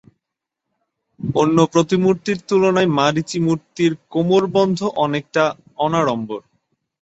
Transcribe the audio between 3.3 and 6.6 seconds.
মূর্তির কোমরবন্ধ অনেকটা অনাড়ম্বর।